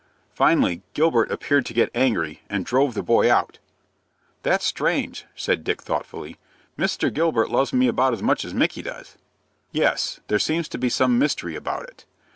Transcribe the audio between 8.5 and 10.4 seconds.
Micky does." "Yes, there